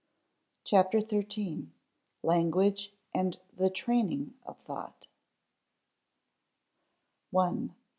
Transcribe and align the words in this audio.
CHAPTER 0.63 0.99
THIRTEEN 0.99 1.73
LANGUAGE 2.23 2.91
AND 3.13 3.37
THE 3.55 3.69
TRAINING 3.69 4.33
OF 4.47 4.57
THOUGHT§ 4.65 5.01
1. 7.29 7.75